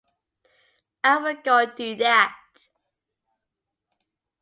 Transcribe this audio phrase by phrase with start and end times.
[1.03, 2.35] I will go do that.